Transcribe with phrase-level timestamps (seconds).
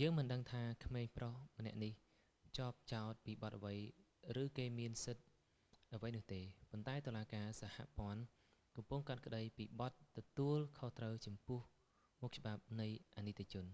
[0.00, 1.92] យើងមិនដឹងថាក្មេងប្រុសម្នាក់នេះ
[2.56, 3.74] ជាប់ចោទពីបទអ្វី
[4.42, 5.26] ឬក៏គេមានសិទ្ធិ
[5.94, 8.22] អ្វីនោះទេ ប៉ុន្តែតុលាការសហព័ន្ធ
[8.76, 11.60] កំពុងកាត់ក្តីពីបទទទួលខុសត្រូវចំពោះ
[12.20, 13.66] មុខច្បាប់នៃអនីតិជន